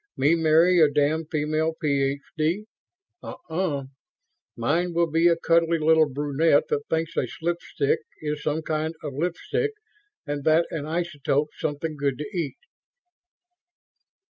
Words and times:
"Me 0.17 0.33
marry 0.33 0.79
a 0.79 0.89
damned 0.89 1.27
female 1.29 1.75
Ph.D.? 1.79 2.65
Uh 3.21 3.35
uh. 3.51 3.83
Mine 4.57 4.95
will 4.95 5.05
be 5.11 5.27
a 5.27 5.35
cuddly 5.35 5.77
little 5.77 6.09
brunette 6.09 6.69
that 6.69 6.87
thinks 6.89 7.15
a 7.15 7.27
slipstick 7.27 7.99
is 8.19 8.41
some 8.41 8.63
kind 8.63 8.95
of 9.03 9.13
lipstick 9.13 9.73
and 10.25 10.43
that 10.43 10.65
an 10.71 10.85
isotope's 10.87 11.59
something 11.59 11.95
good 11.97 12.17
to 12.17 12.25
eat." 12.35 12.57